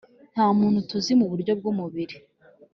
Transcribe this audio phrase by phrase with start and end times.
[0.33, 2.15] Nta muntu tuzi mu buryo bw umubiri